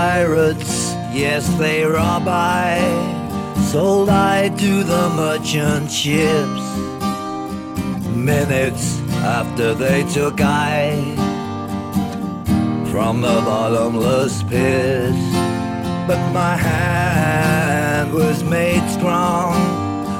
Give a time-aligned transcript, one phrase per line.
[0.00, 2.72] pirates, yes, they rob I.
[3.70, 6.64] Sold I to the merchant ships.
[8.32, 8.84] Minutes
[9.38, 10.80] after they took I
[12.90, 15.14] from the bottomless pit.
[16.08, 19.52] But my hand was made strong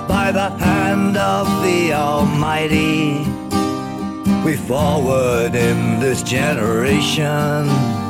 [0.06, 3.24] by the hand of the Almighty.
[4.44, 8.09] We forward in this generation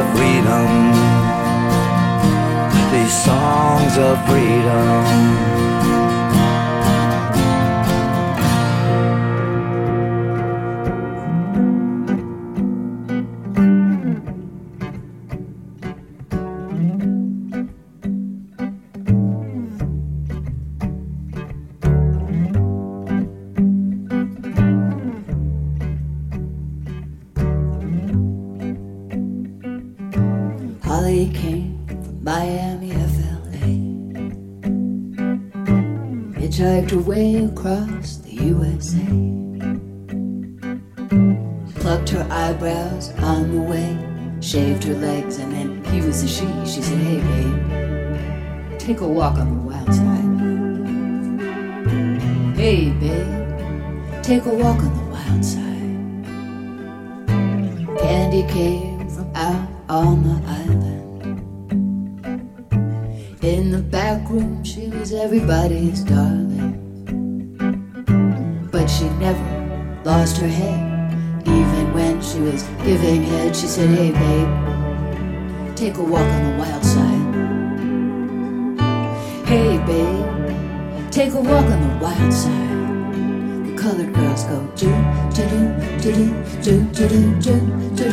[0.00, 0.92] of freedom,
[2.90, 5.49] these songs of freedom.
[46.40, 46.46] She.
[46.66, 50.30] She said, Hey, babe, take a walk on the wild side.
[52.56, 55.66] Hey, babe, take a walk on the wild side.
[58.00, 60.98] Candy came from out on the island.
[63.42, 66.76] In the back room, she was everybody's darling.
[68.70, 70.88] But she never lost her head.
[71.46, 74.79] Even when she was giving head, she said, Hey, babe,
[75.80, 77.30] take a walk on the wild side.
[79.46, 83.64] Hey, babe, take a walk on the wild side.
[83.64, 84.92] The colored girls go do
[85.32, 85.46] do
[86.02, 86.12] do
[86.60, 87.08] do do do
[87.40, 87.56] do
[87.96, 88.10] do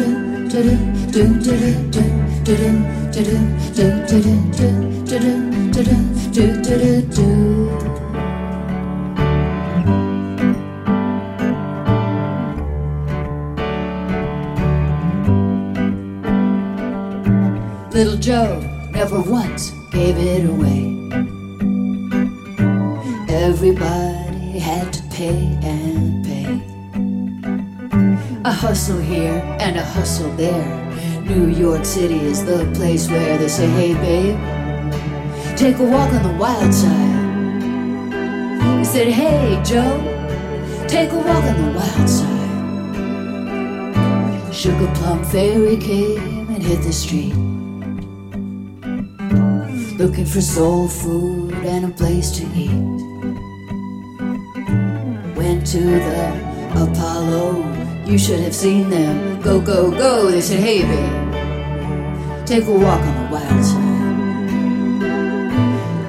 [0.47, 0.63] do
[1.11, 1.57] do do
[6.31, 7.96] do do do
[17.97, 18.59] Little Joe
[18.91, 20.93] never once gave it away.
[23.27, 26.61] Everybody had to pay and pay.
[28.45, 30.63] A hustle here and a hustle there.
[31.23, 34.37] New York City is the place where they say, hey babe,
[35.57, 37.17] take a walk on the wild side.
[38.77, 39.97] He said, Hey, Joe,
[40.87, 42.45] take a walk on the wild side.
[44.53, 47.56] Sugar Plum Fairy came and hit the street.
[50.07, 52.71] Looking for soul food and a place to eat.
[55.35, 56.31] Went to the
[56.81, 59.41] Apollo, you should have seen them.
[59.41, 60.31] Go, go, go.
[60.31, 62.47] They said, Hey, babe.
[62.47, 64.15] Take a walk on the wild side.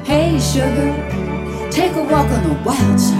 [0.06, 0.94] Hey, sugar,
[1.72, 3.17] take a walk on the wild side.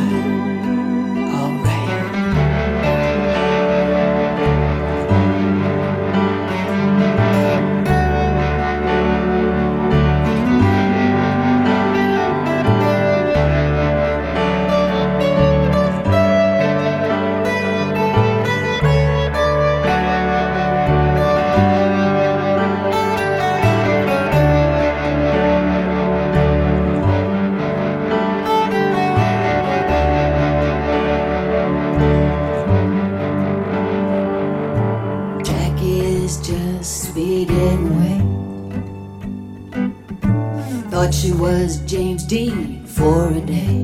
[41.39, 43.79] Was James Dean for a day.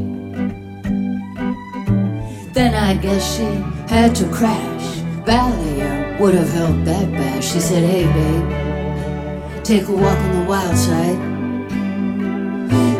[2.53, 3.45] Then I guess she
[3.93, 4.87] had to crash.
[5.27, 7.53] Valium would have helped that bash.
[7.53, 11.19] She said, Hey, babe, take a walk on the wild side.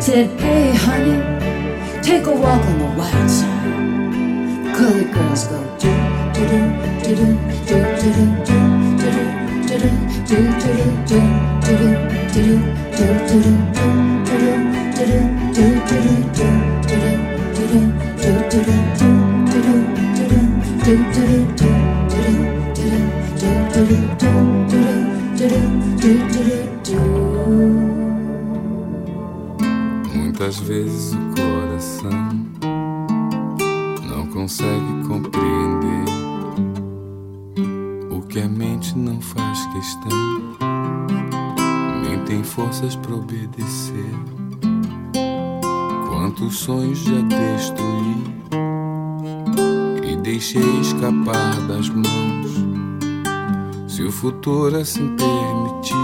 [0.01, 1.19] Said, Hey, honey,
[2.01, 3.75] take a walk on the wild side.
[4.65, 5.93] The colored girls go do
[6.33, 6.59] do do
[7.03, 7.27] do do
[7.65, 8.67] do do do do
[8.97, 10.14] do do do
[30.13, 32.29] Muitas vezes o coração
[34.07, 35.94] não consegue compreender
[38.95, 40.09] não faz questão,
[42.01, 44.09] nem tem forças para obedecer.
[46.09, 48.23] Quantos sonhos já destruí
[50.09, 52.65] e deixei escapar das mãos.
[53.87, 55.95] Se o futuro assim permitir,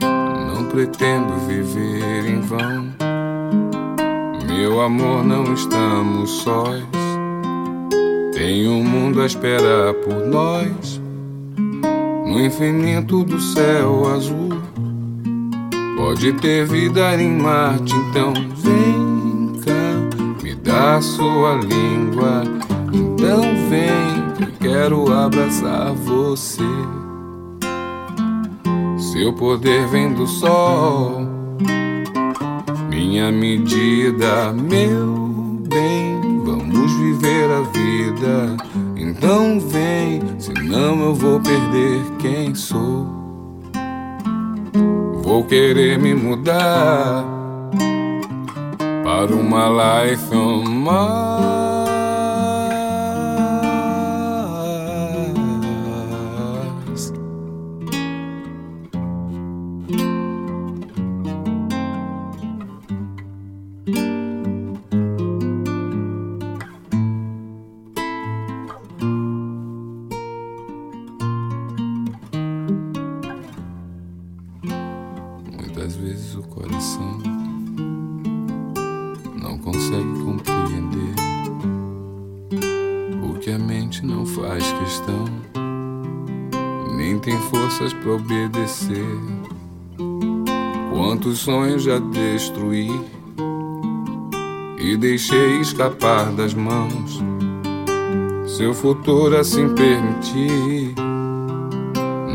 [0.00, 2.94] não pretendo viver em vão.
[4.46, 6.84] Meu amor, não estamos sós.
[8.32, 11.00] Tem um mundo a esperar por nós.
[12.28, 14.78] No infinito do céu azul
[15.98, 22.44] Pode ter vida em Marte, então vem cá, me dá sua língua.
[22.92, 26.62] Então vem, eu quero abraçar você.
[28.96, 31.26] Seu poder vem do sol,
[32.88, 36.40] minha medida, meu bem.
[36.44, 38.67] Vamos viver a vida.
[39.18, 43.04] Então vem, senão eu vou perder quem sou.
[45.24, 47.24] Vou querer me mudar
[49.02, 51.57] para uma life on Mars.
[91.38, 92.90] Sonhos já destruí
[94.78, 97.22] e deixei escapar das mãos.
[98.46, 100.94] Seu futuro assim permitir,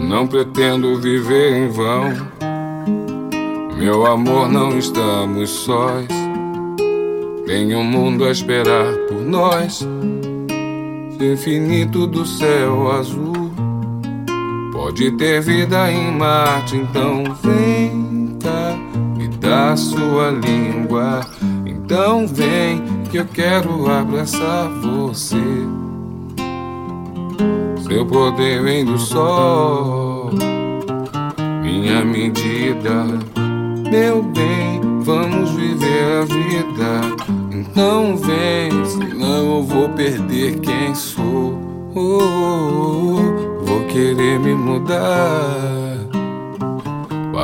[0.08, 2.14] não pretendo viver em vão.
[3.78, 6.08] Meu amor, não estamos sós.
[7.46, 9.86] Tem um mundo a esperar por nós.
[11.20, 13.34] Infinito do céu azul
[14.94, 18.13] Pode ter vida em Marte, então vem
[19.44, 21.20] dá sua língua.
[21.66, 22.82] Então vem
[23.12, 25.44] que eu quero abraçar você.
[27.86, 30.32] Seu poder vem do sol,
[31.62, 33.06] minha medida,
[33.92, 37.02] meu bem, vamos viver a vida.
[37.52, 41.62] Então vem, senão eu vou perder quem sou.
[41.96, 43.20] Oh, oh,
[43.70, 45.83] oh querer me mudar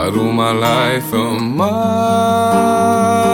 [0.02, 3.29] I do my life oh a mile.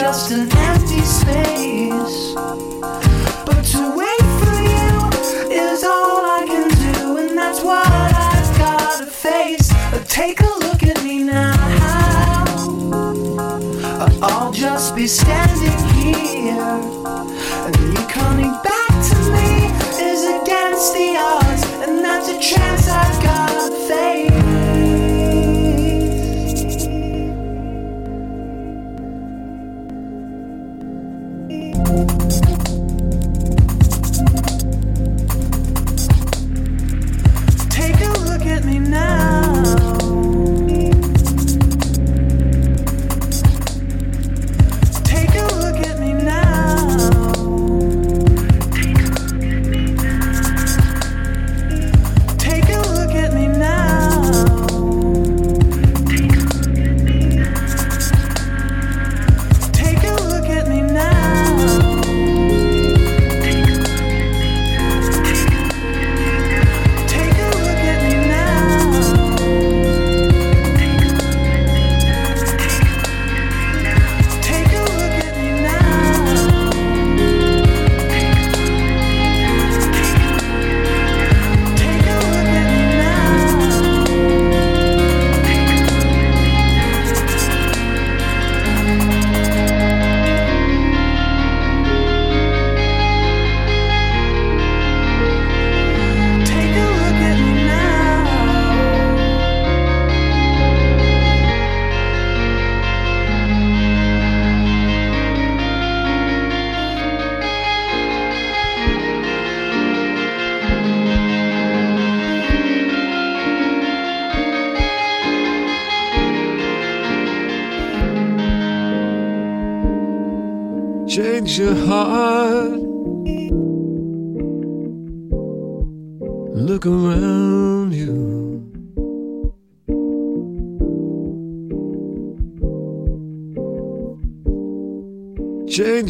[0.00, 2.32] just an empty space.
[3.44, 4.90] But to wait for you
[5.50, 9.68] is all I can do, and that's what I've gotta face.
[9.90, 11.52] But take a look at me now.
[14.22, 16.78] I'll just be standing here,
[17.66, 19.50] and you coming back to me
[20.10, 22.77] is against the odds, and that's a chance.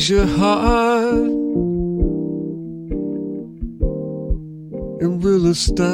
[0.08, 1.28] your heart
[5.02, 5.87] in real estate?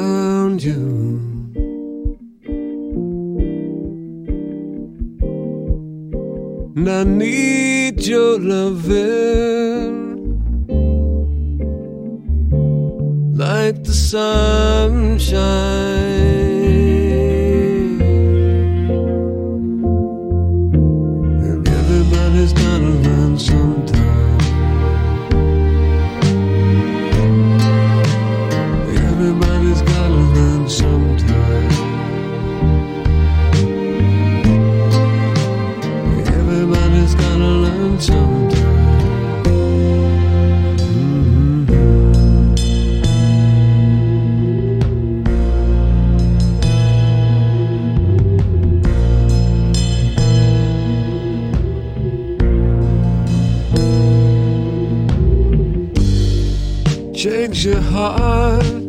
[57.63, 58.84] Your heart.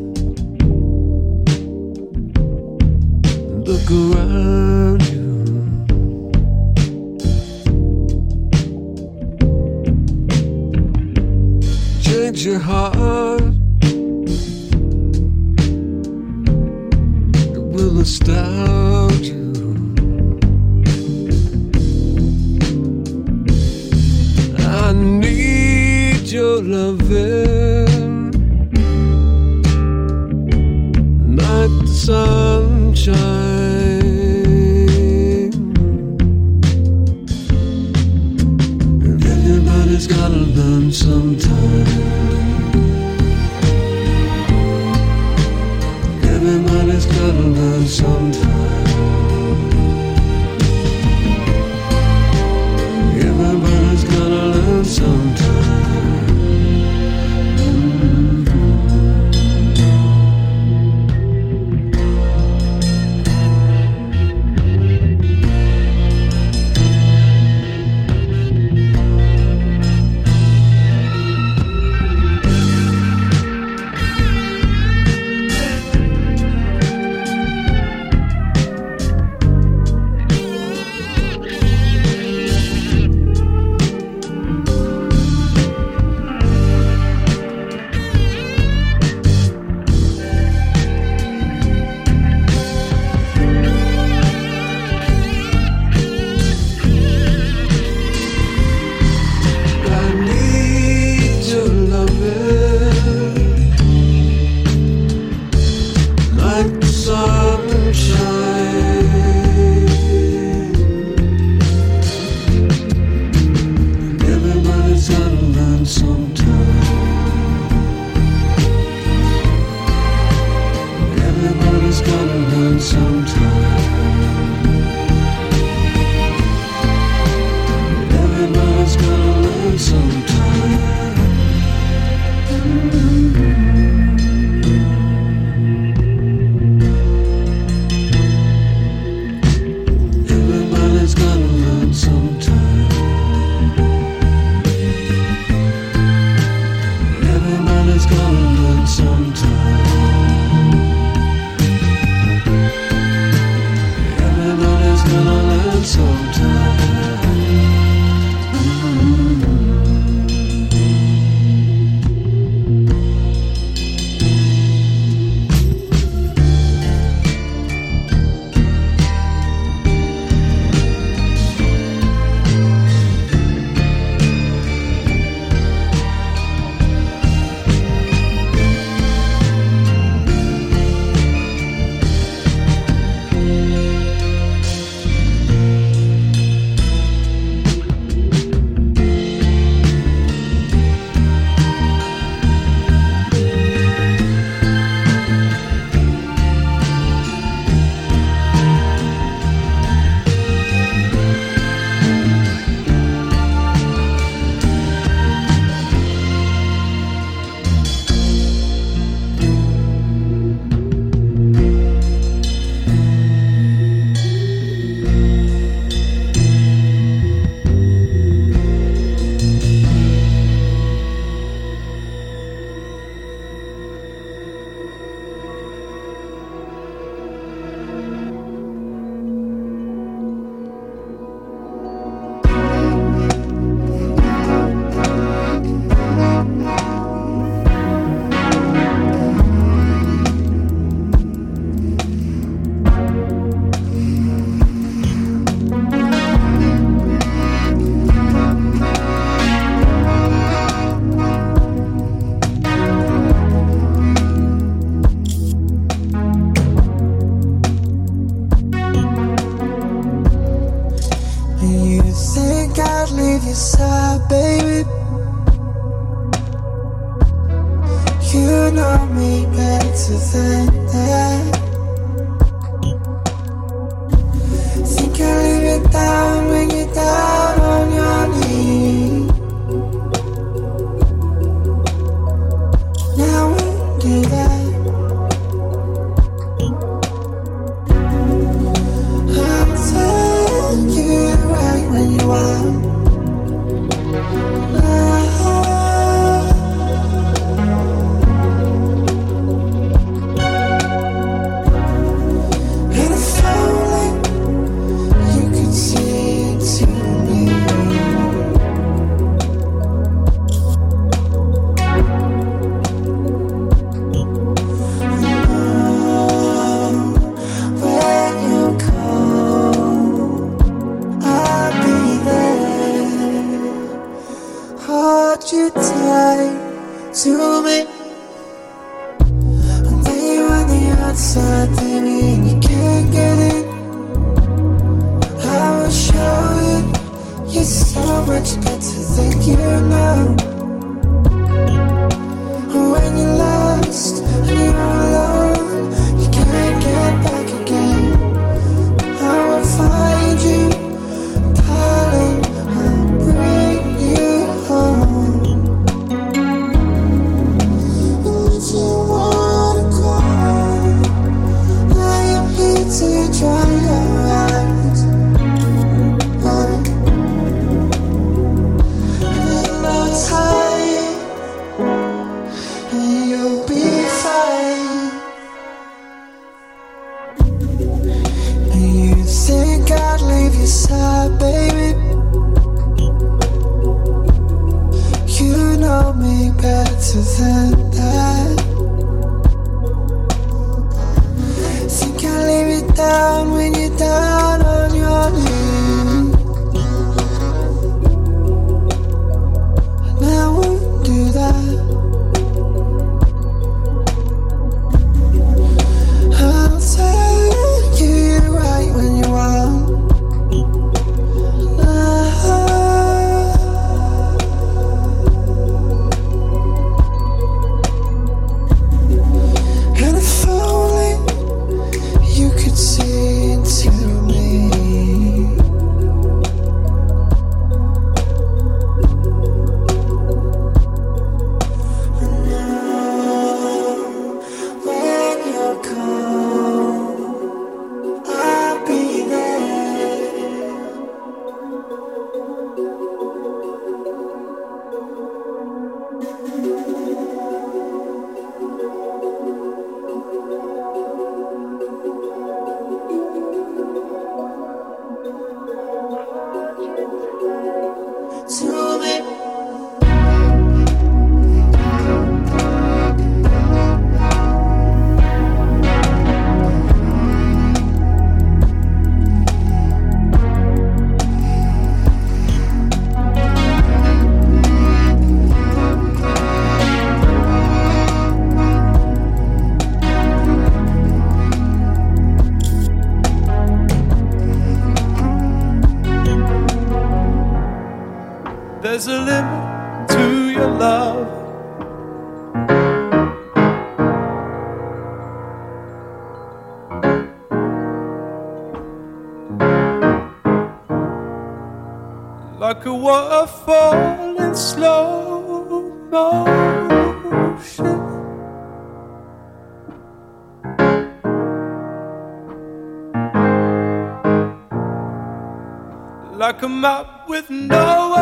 [516.57, 518.15] Like up with no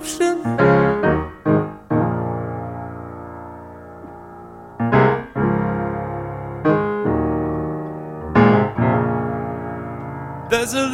[0.00, 0.42] ocean.
[10.50, 10.88] There's a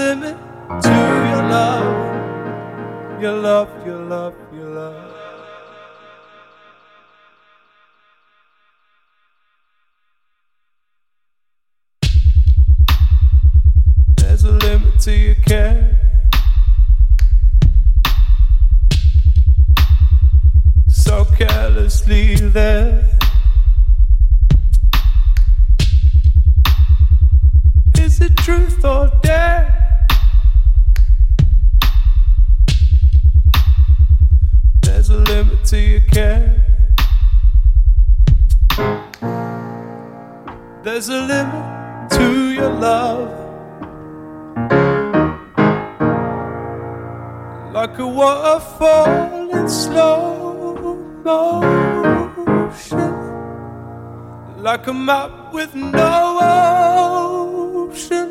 [22.05, 23.09] endlessly there.
[27.99, 29.97] Is it truth or dare?
[34.83, 36.65] There's a limit to your care.
[40.83, 43.33] There's a limit to your love.
[47.73, 51.86] like a waterfall in slow motion
[52.67, 56.39] ocean, like a map with no
[57.91, 58.31] ocean.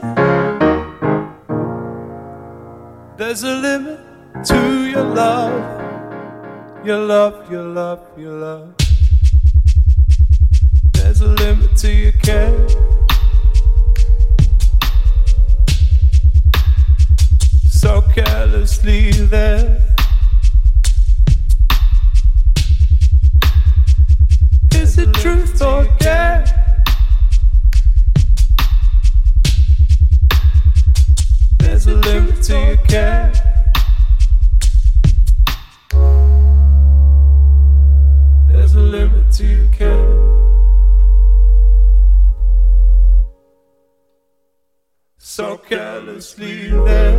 [3.18, 4.00] There's a limit
[4.46, 8.76] to your love, your love, your love, your love.
[10.94, 12.68] There's a limit to your care.
[17.70, 19.85] So carelessly there.
[31.60, 33.34] There's a limit to your care.
[38.48, 40.06] There's a limit to your care.
[45.18, 47.15] So carelessly there.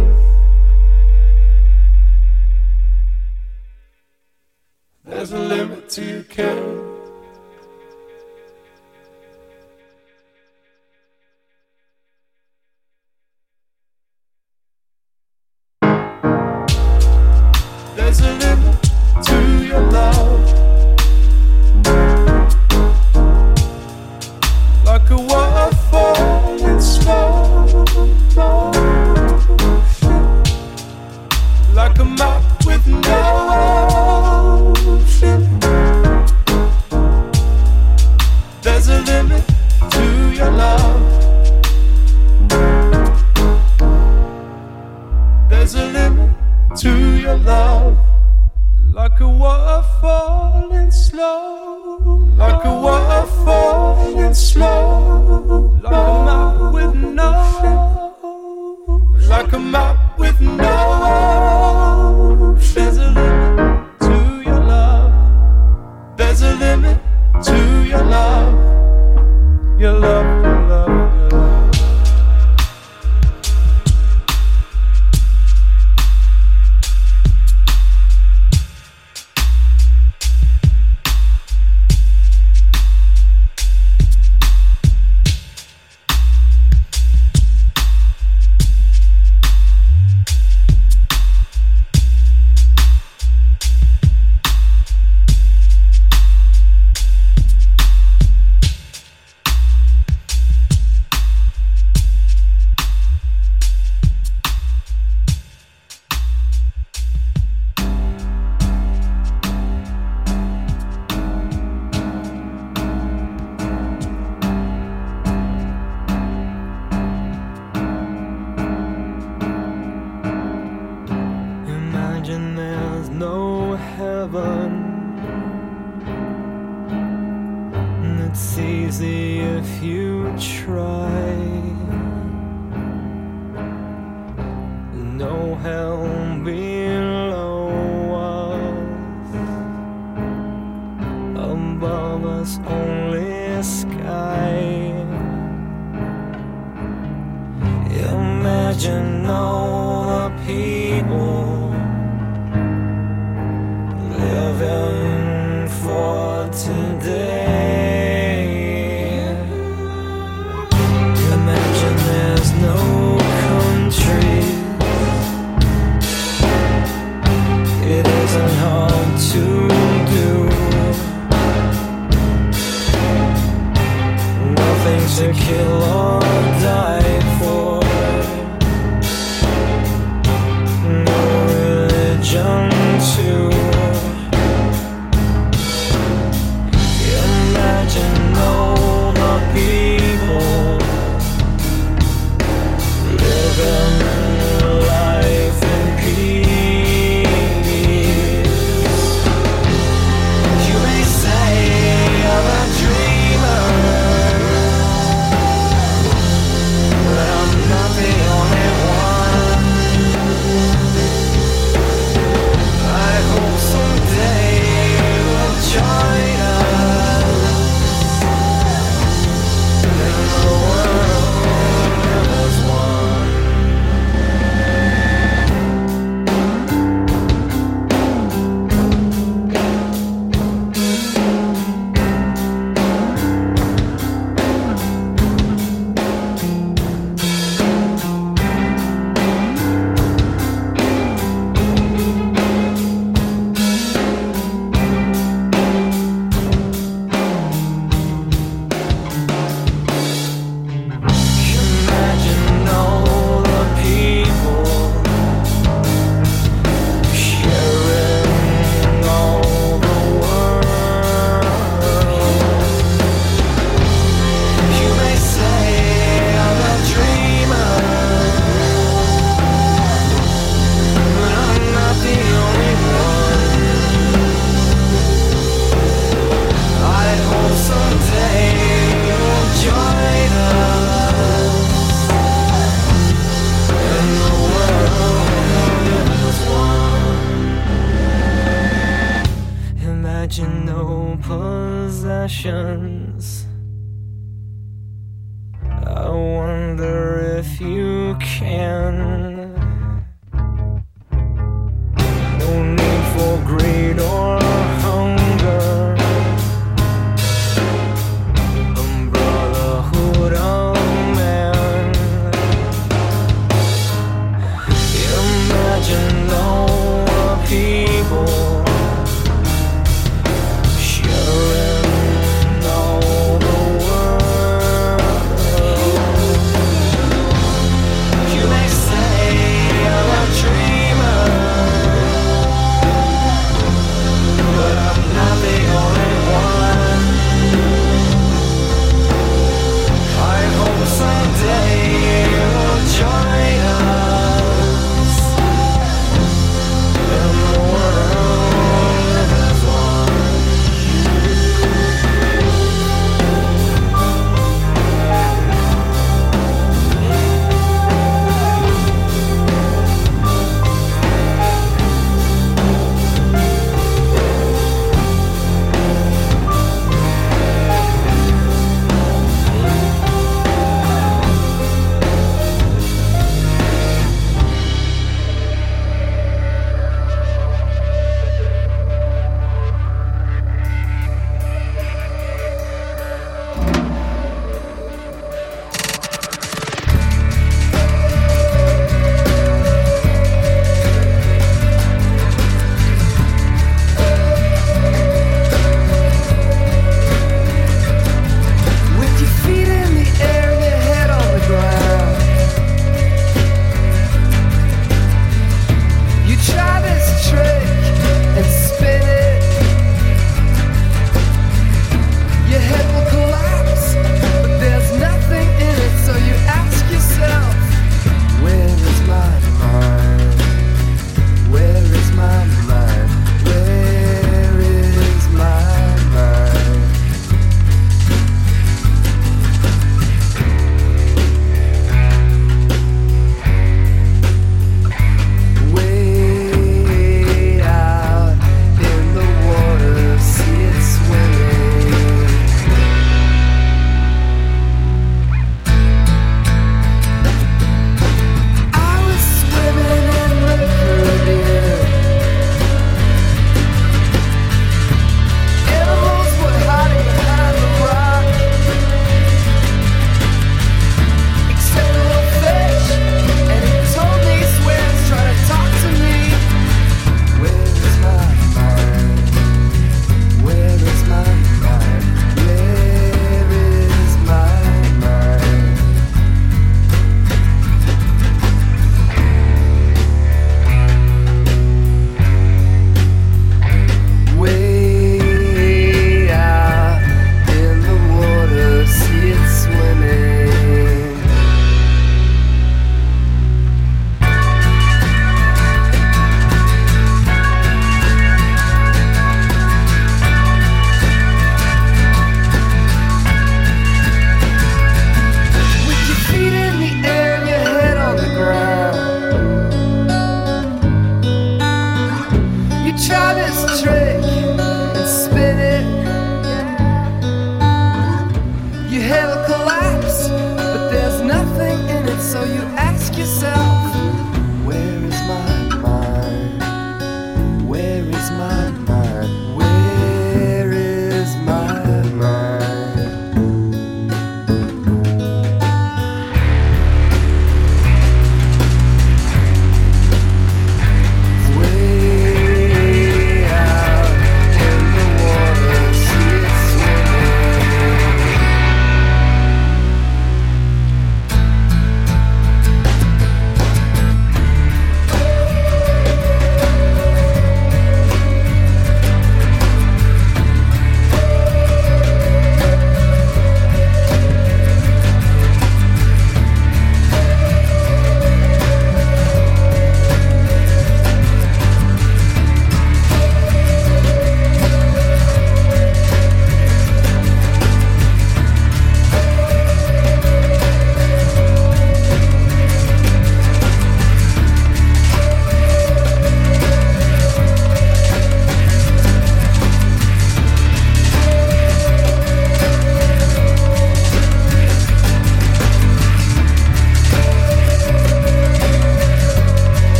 [291.18, 293.45] possessions.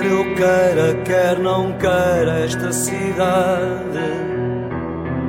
[0.00, 3.98] Quer eu queira, quer não queira, esta cidade.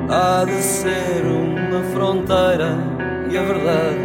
[0.08, 2.78] Há de ser uma fronteira
[3.30, 3.98] e a verdade.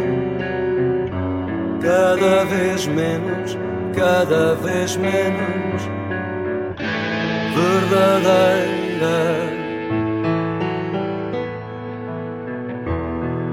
[1.80, 3.56] Cada vez menos,
[3.96, 5.88] cada vez menos.
[7.56, 9.08] Verdadeira.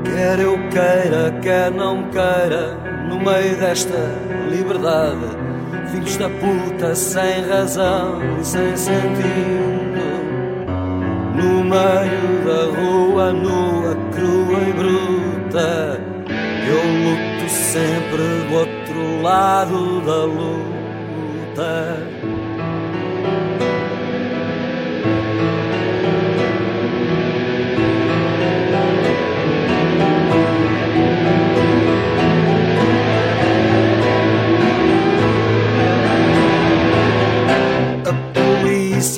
[0.04, 2.76] Quer eu queira, quer não queira,
[3.08, 4.12] no meio desta
[4.50, 5.45] liberdade,
[5.96, 10.06] filhos da puta sem razão e sem sentido,
[11.36, 16.02] no meio da rua nua, crua e bruta,
[16.68, 18.18] eu luto sempre
[18.50, 22.15] do outro lado da luta.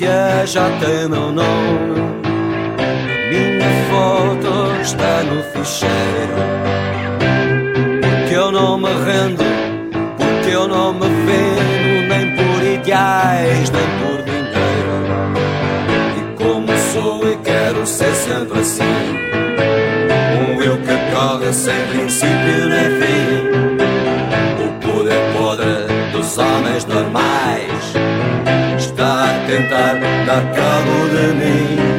[0.00, 2.00] Já tem meu nome.
[3.30, 6.38] Minha foto está no ficheiro.
[8.00, 9.42] Porque eu não me rendo,
[10.16, 14.94] porque eu não me vendo, nem por ideais, nem por dinheiro.
[16.16, 18.84] E como sou e quero ser sempre assim.
[20.40, 23.48] Um eu que corre sem princípio nem fim.
[24.64, 27.37] O poder podre dos homens normais a
[29.48, 31.97] tentar dar cabo de mim.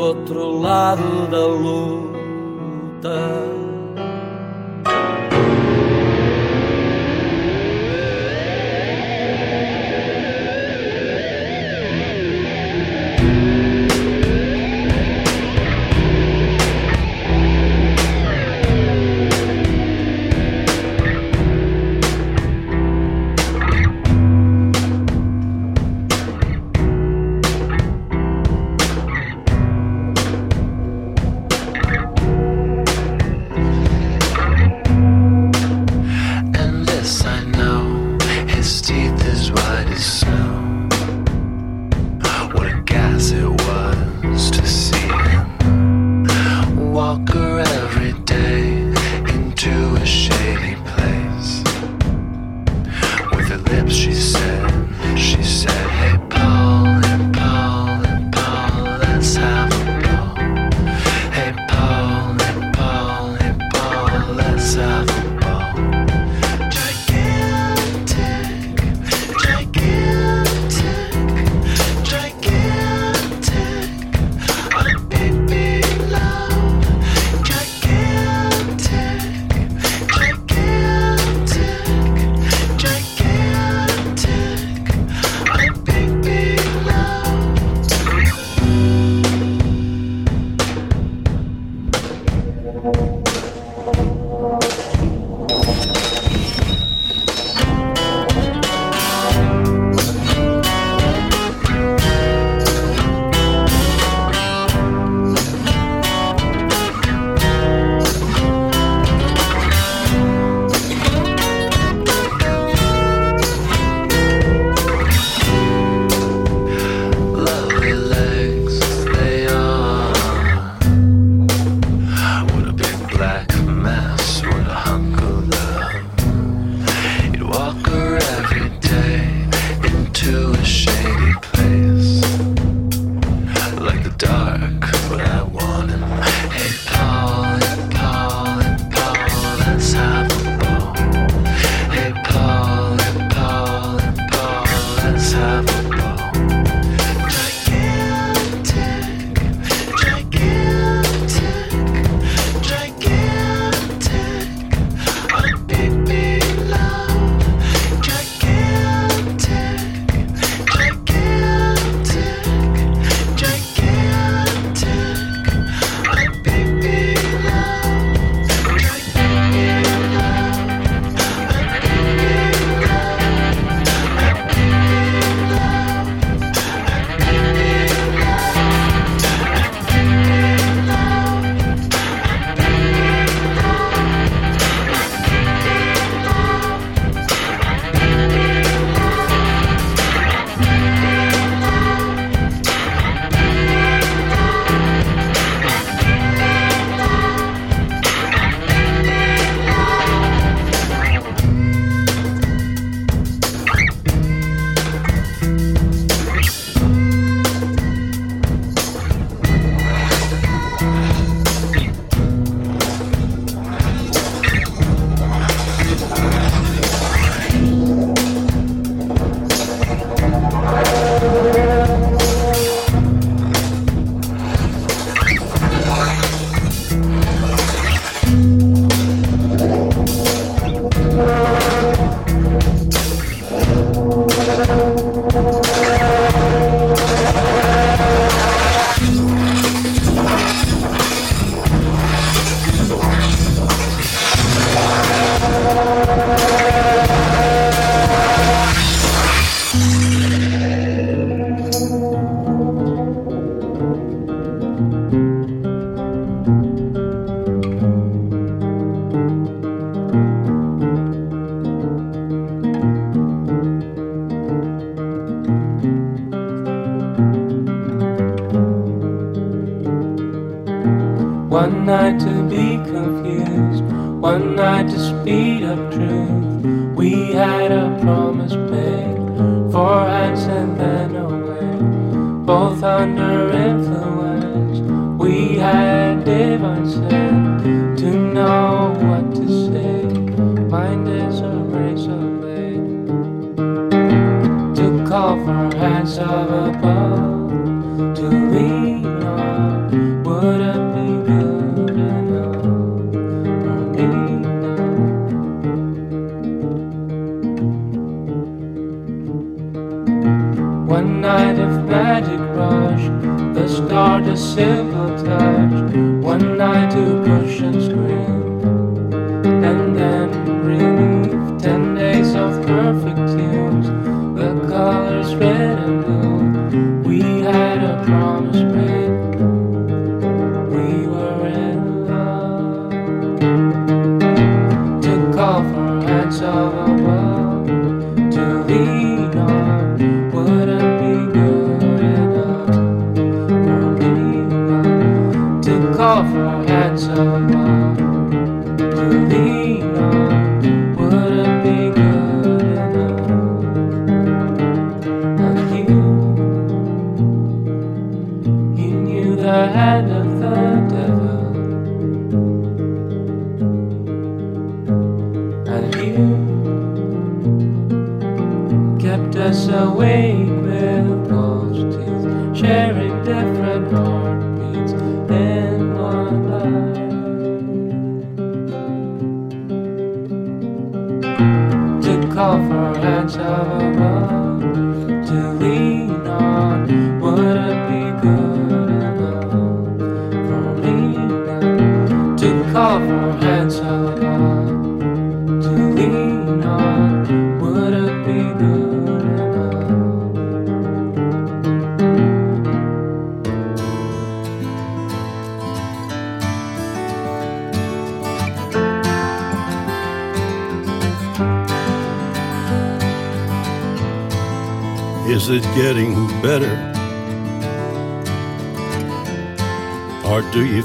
[0.00, 2.10] Outro lado da luta.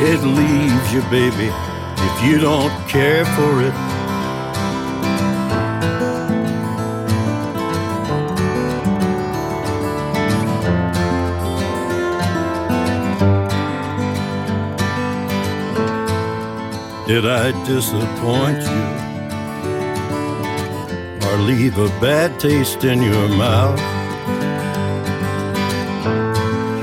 [0.00, 3.74] It leaves you, baby, if you don't care for it.
[17.08, 18.84] Did I disappoint you?
[21.26, 23.80] Or leave a bad taste in your mouth?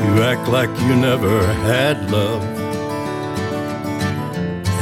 [0.04, 2.55] You act like you never had love.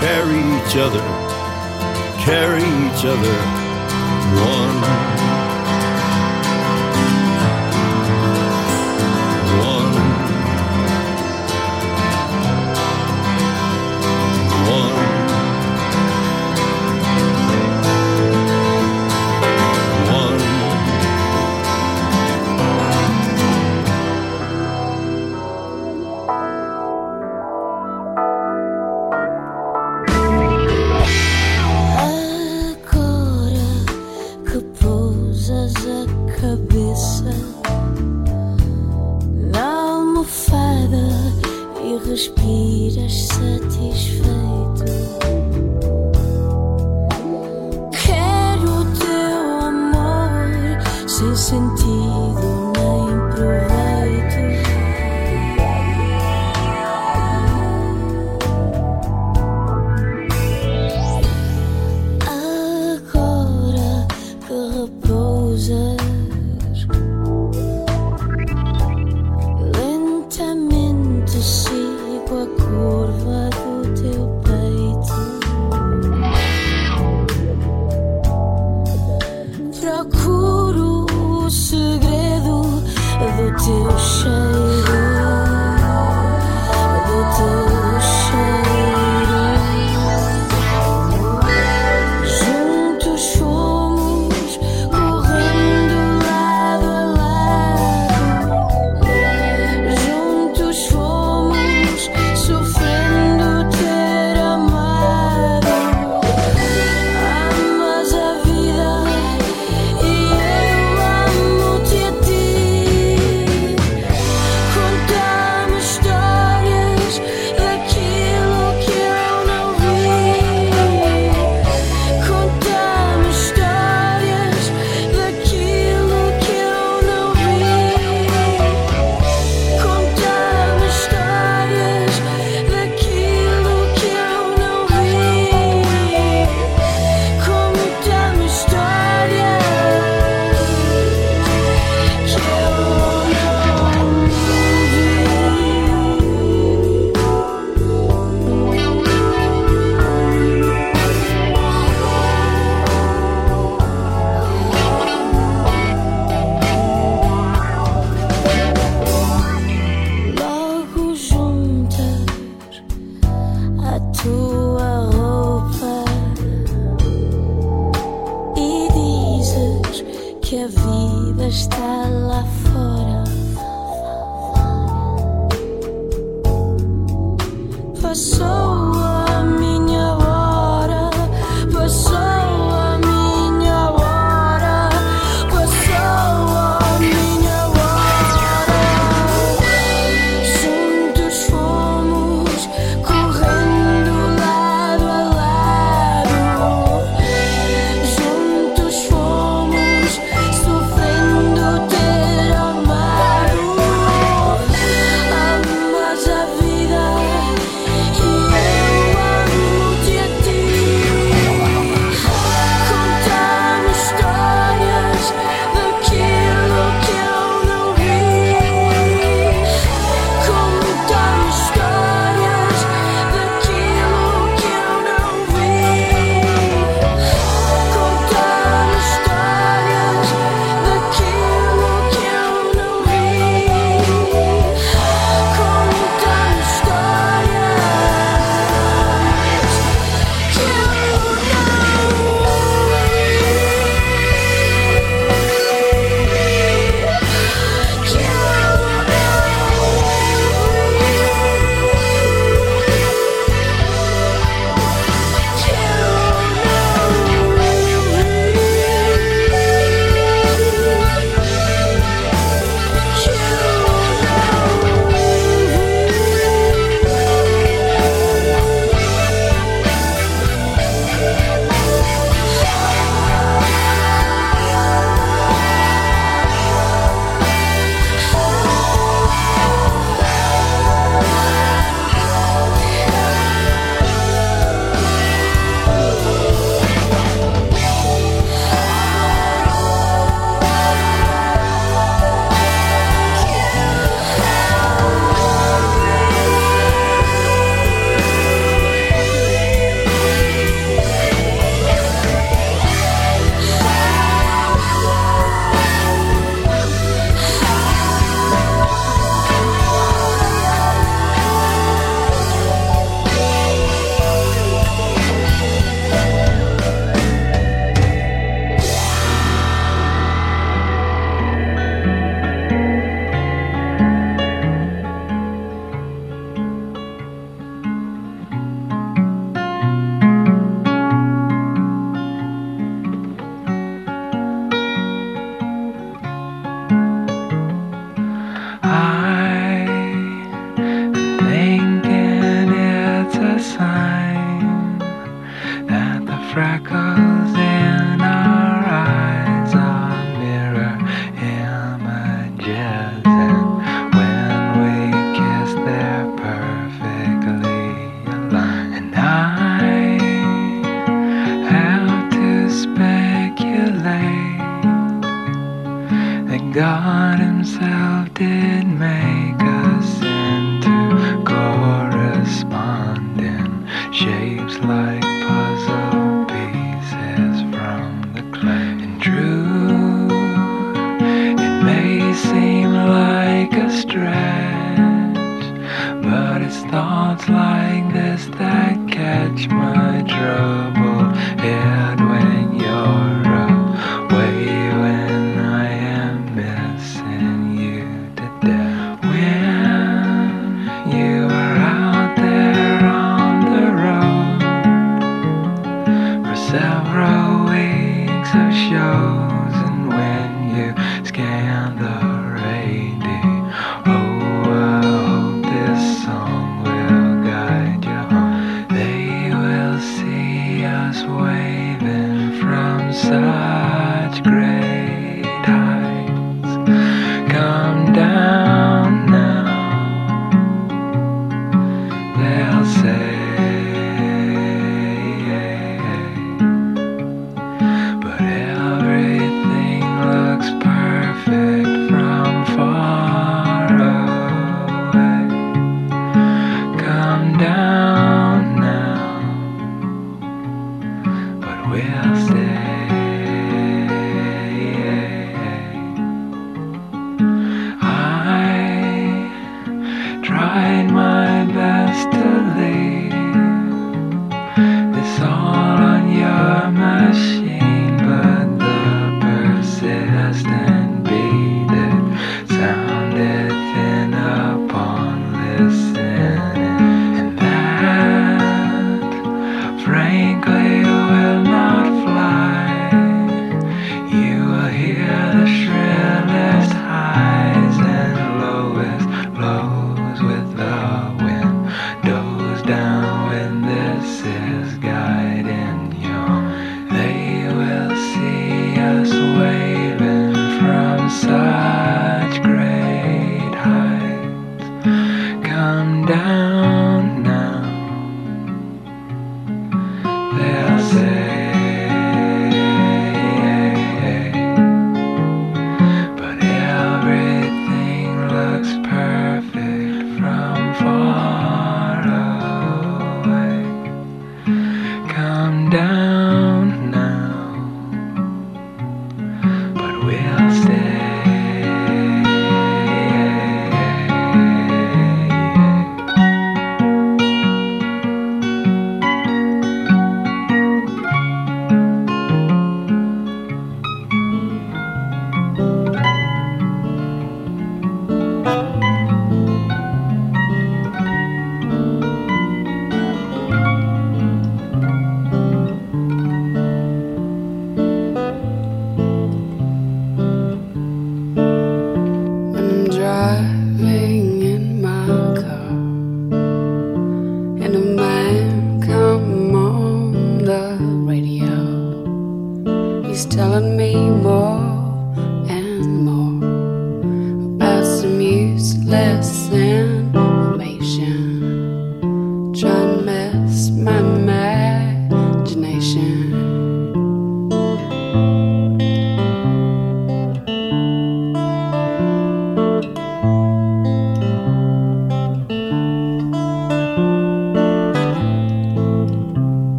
[0.00, 1.04] carry each other,
[2.24, 3.66] carry each other.
[4.44, 5.25] One.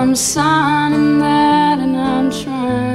[0.00, 2.89] I'm signing that, and I'm trying.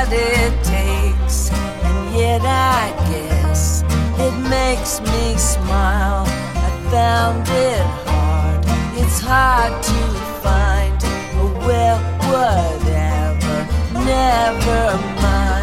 [0.00, 1.50] What it takes.
[1.50, 3.82] And yet I guess
[4.18, 6.24] it makes me smile.
[6.26, 8.64] I found it hard,
[8.96, 10.00] it's hard to
[10.42, 10.98] find.
[11.36, 11.98] Oh, well,
[12.30, 13.56] whatever,
[14.04, 15.59] never mind.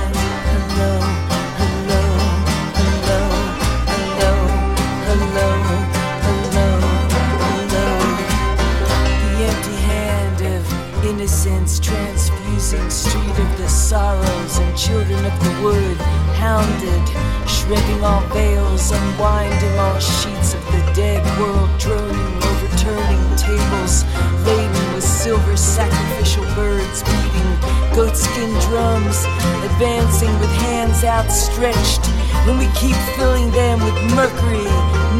[13.87, 15.95] Sorrows and children of the wood
[16.35, 17.07] hounded
[17.47, 24.03] shredding all veils unwinding all sheets of the dead world droning overturning tables
[24.45, 27.51] laden with silver sacrificial birds beating
[27.95, 29.23] goatskin drums
[29.71, 32.05] advancing with hands outstretched.
[32.45, 34.67] When we keep filling them with mercury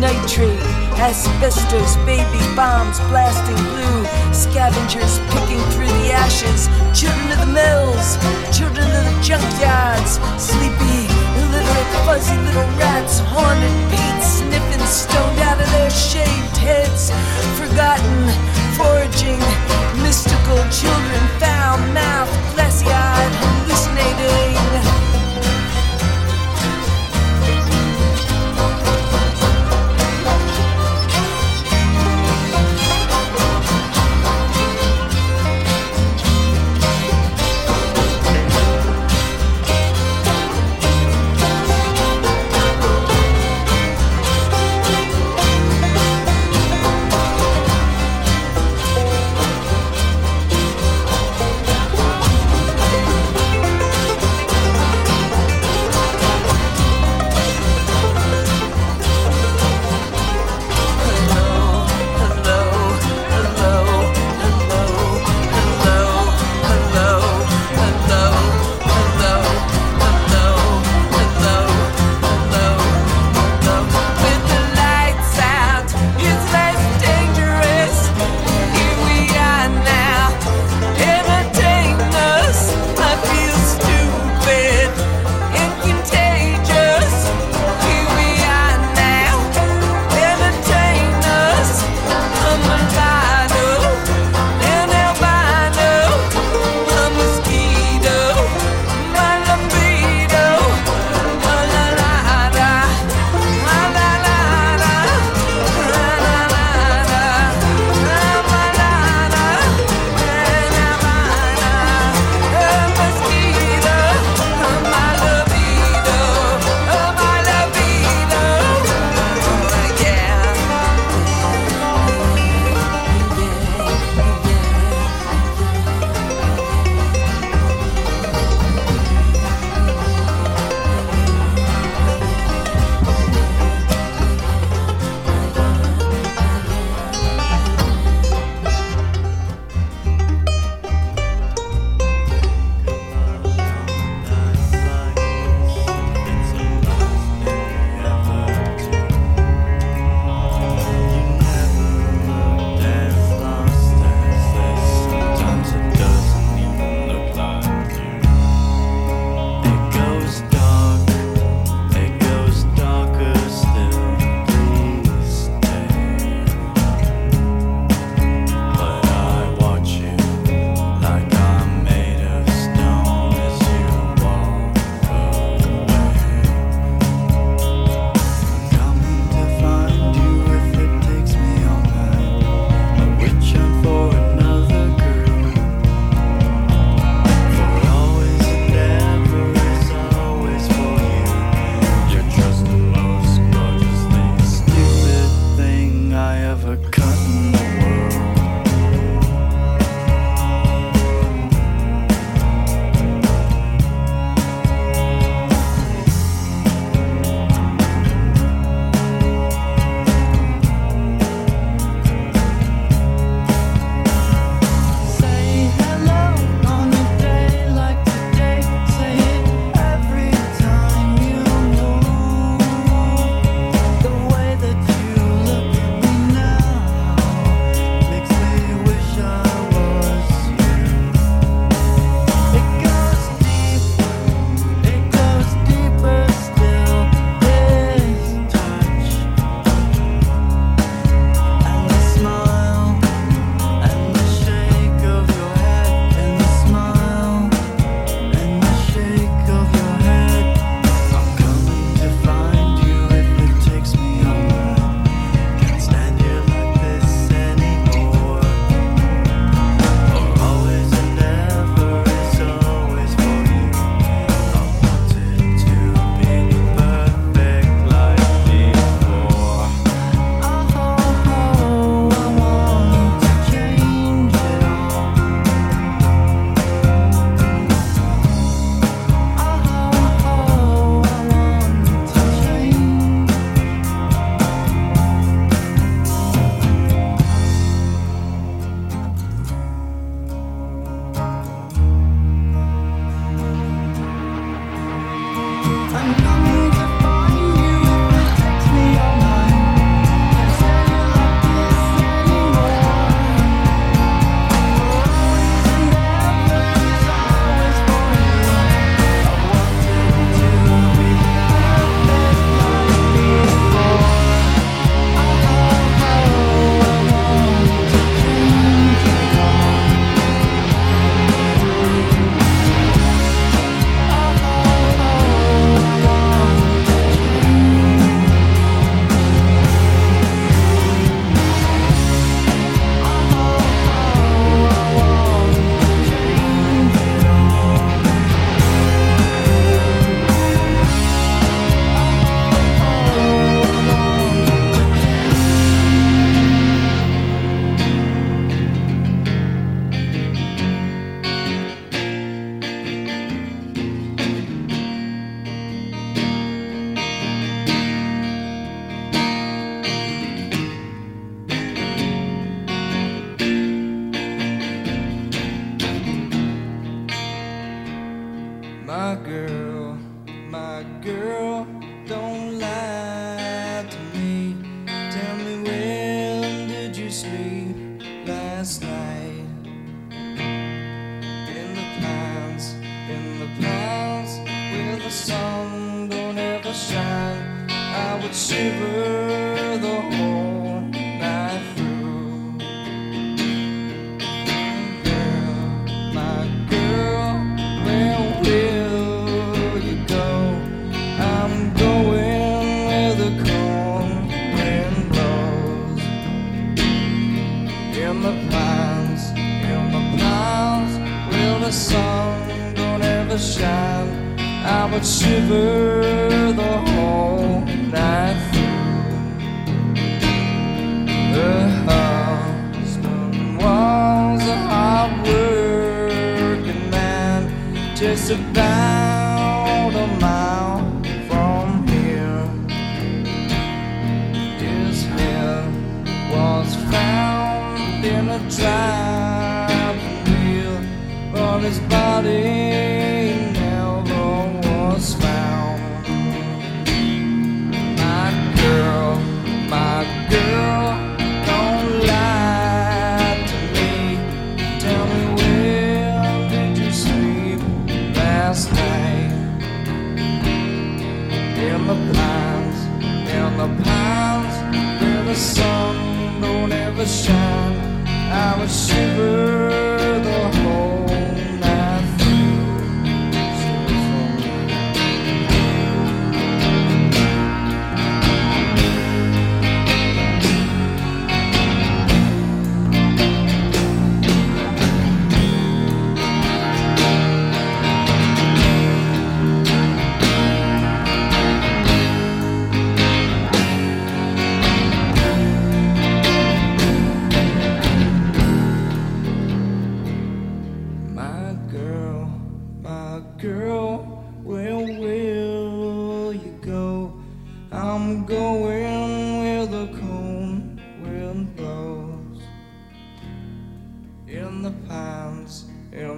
[0.02, 4.02] nitrate Asbestos, baby bombs blasting blue.
[4.34, 6.68] Scavengers picking through the ashes.
[6.98, 8.18] Children of the mills,
[8.50, 10.18] children of the junkyards.
[10.42, 11.06] Sleepy,
[11.38, 13.20] illiterate, fuzzy little rats.
[13.20, 17.14] Haunted beats, sniffing, stoned out of their shaved heads.
[17.62, 18.18] Forgotten,
[18.74, 19.40] foraging,
[20.02, 21.22] mystical children.
[21.38, 24.87] Foul mouth, glassy eyed, hallucinating.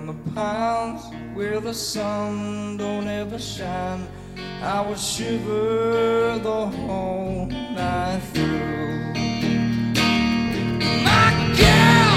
[0.09, 1.03] the pines
[1.35, 4.07] where the sun don't ever shine.
[4.61, 9.13] I would shiver the whole night through.
[11.03, 12.08] My girl.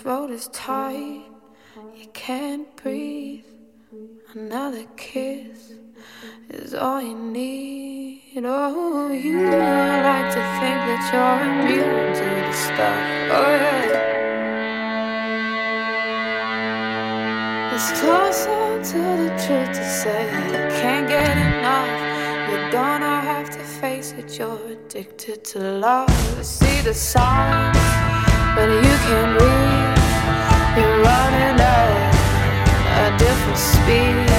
[0.00, 1.26] throat is tight,
[1.94, 3.44] you can't breathe.
[4.32, 5.74] Another kiss
[6.48, 8.22] is all you need.
[8.36, 13.02] Oh, you like to think that you're immune to the stuff.
[13.36, 14.20] Oh, yeah.
[17.74, 21.92] It's closer to the truth to say you can't get enough.
[22.48, 24.38] You're gonna have to face it.
[24.38, 26.08] You're addicted to love.
[26.38, 27.76] You see the signs,
[28.56, 29.89] but you can't read.
[30.80, 34.29] You're running at a different speed.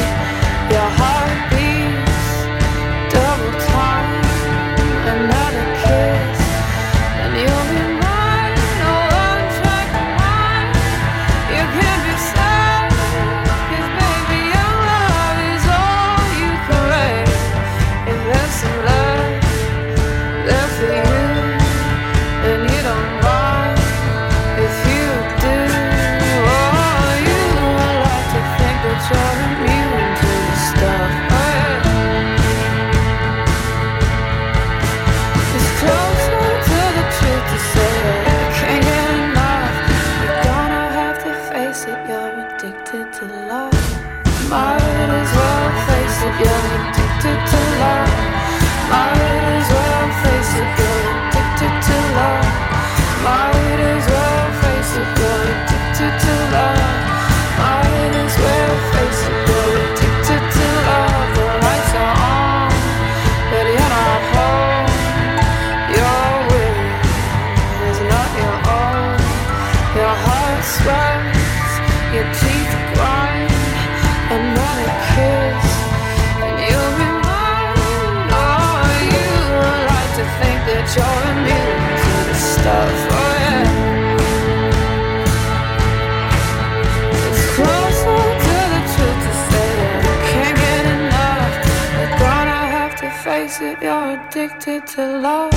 [94.82, 95.52] Addicted to love.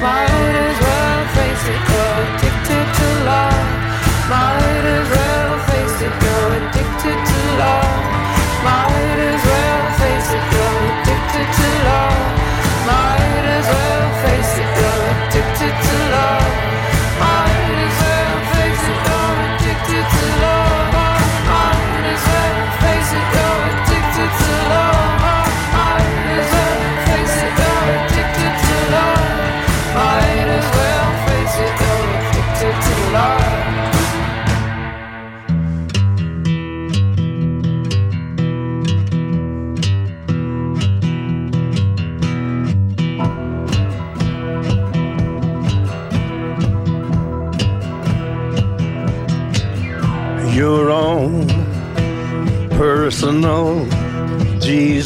[0.00, 3.66] Might as well face it, you're addicted to love.
[4.28, 8.04] Might as well face it, you're addicted to love.
[8.64, 12.20] Might as well face it, you're addicted to love.
[12.86, 13.97] Might as well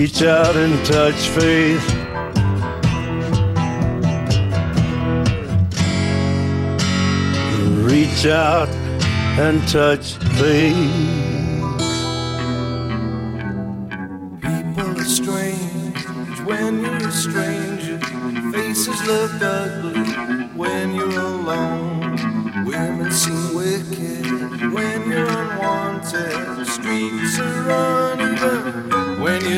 [0.00, 1.84] Reach out and touch faith.
[7.82, 8.68] Reach out
[9.40, 10.76] and touch faith.
[14.40, 16.06] People are strange
[16.46, 17.98] when you're a stranger.
[18.52, 20.00] Faces look ugly
[20.54, 22.64] when you're alone.
[22.64, 26.47] Women seem wicked when you're unwanted.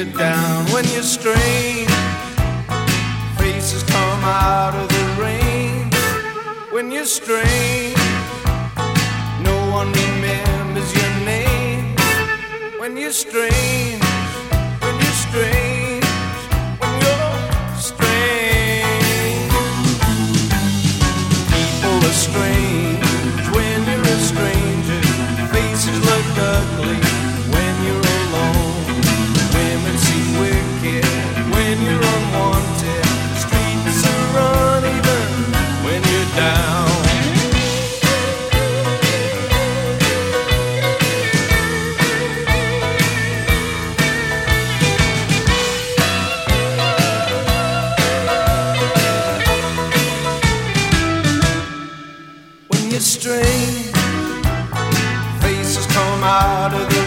[0.05, 1.91] You're down, when you're strange.
[3.37, 5.91] Faces come out of the rain
[6.73, 7.97] when you're strange.
[9.45, 11.95] No one remembers your name
[12.79, 13.80] when you're strange.
[52.91, 53.87] You're strange.
[55.41, 57.00] Faces come out of the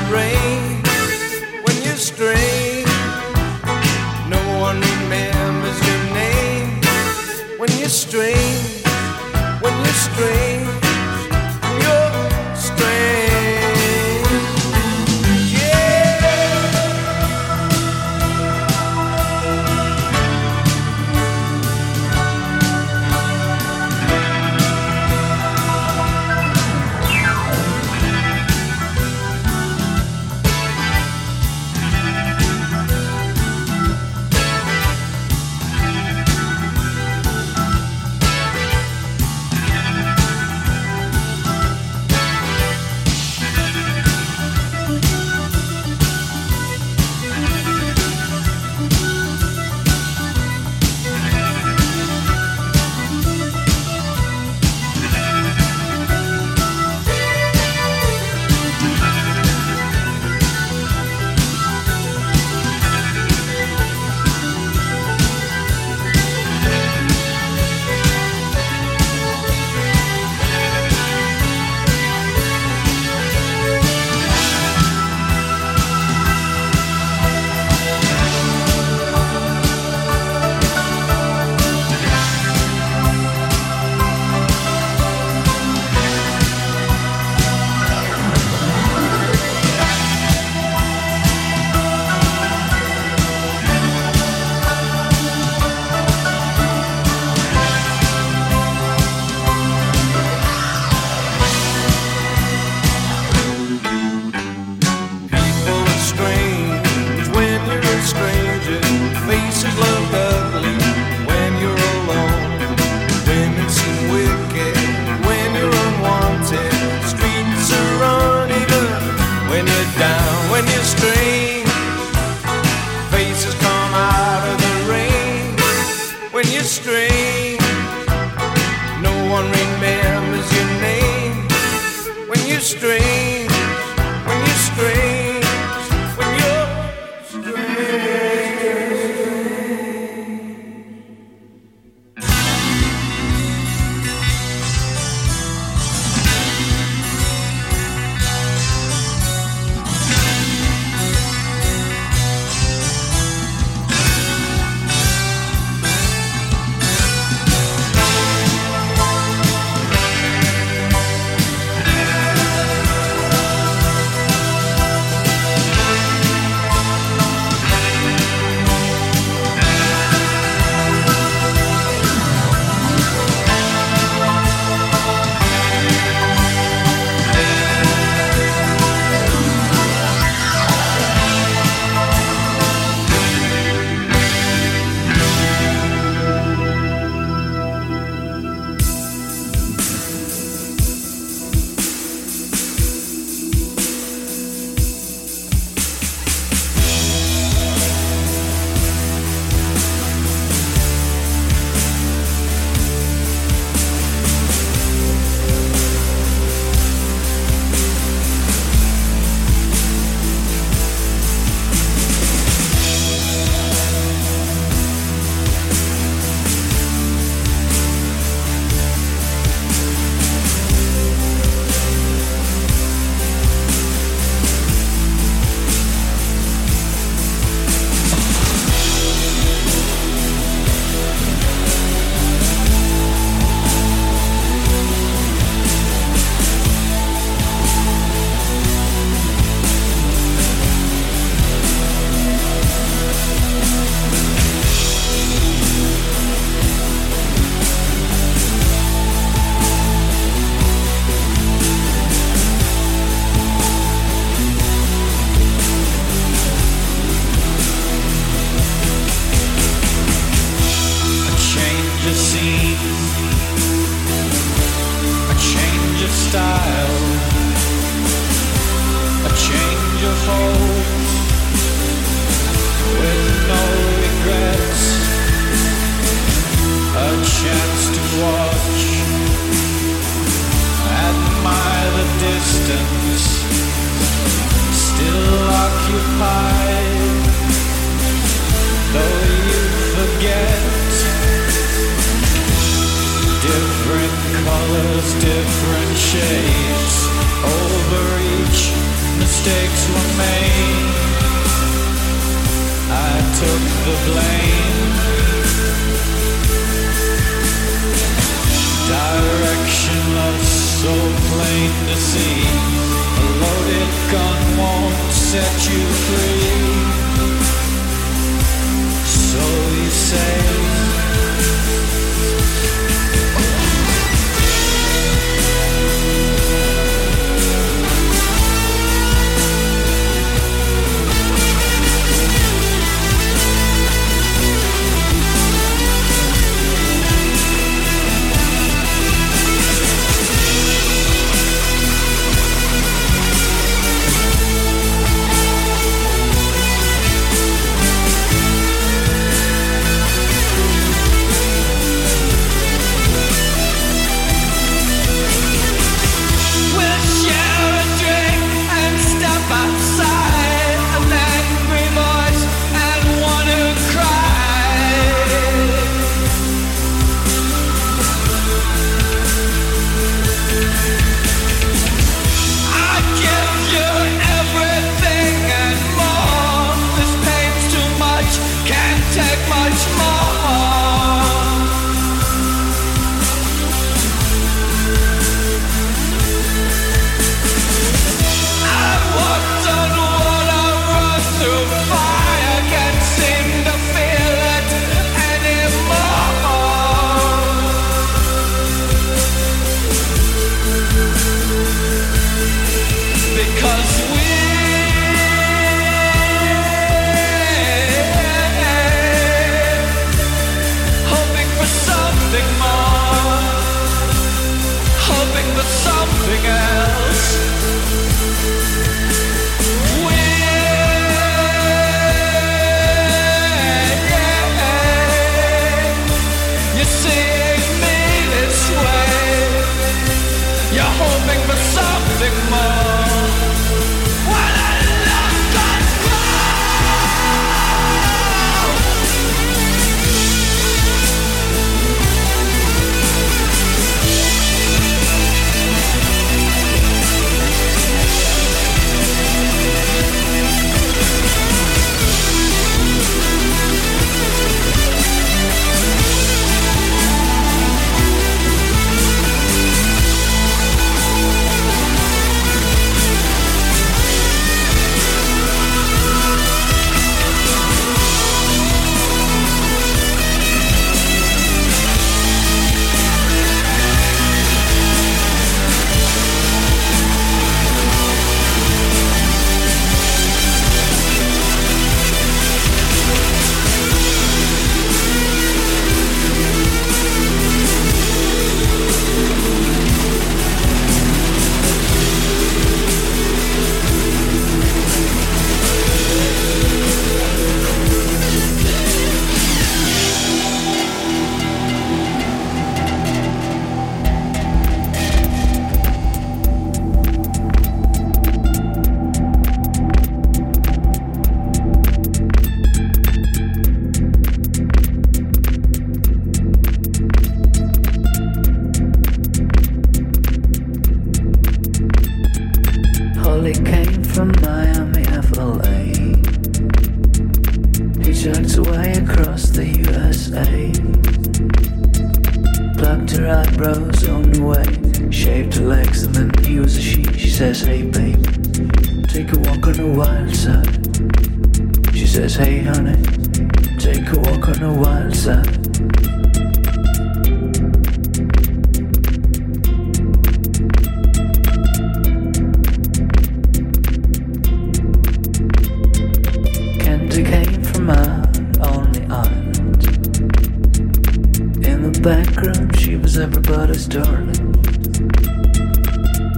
[562.03, 564.51] back room, she was everybody's darling.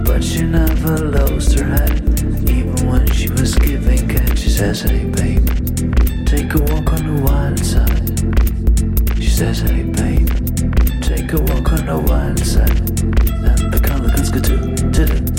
[0.04, 2.00] But she never lost her head,
[2.48, 4.38] even when she was giving head.
[4.38, 5.44] She says, Hey, babe,
[6.24, 9.20] take a walk on the wild side.
[9.20, 10.28] She says, Hey, babe,
[11.02, 13.00] take a walk on the wild side.
[13.50, 15.35] And the color goes to the